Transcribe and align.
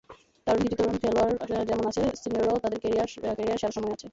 দারুণ 0.47 0.61
কিছু 0.63 0.77
তরুণ 0.79 0.95
খেলোয়াড় 1.01 1.33
যেমন 1.69 1.85
আছে, 1.87 2.03
সিনিয়ররাও 2.21 2.61
তাদের 2.63 2.79
ক্যারিয়ারের 2.81 3.11
সেরা 3.53 3.75
সময়ে 3.75 3.95
আছে। 3.95 4.07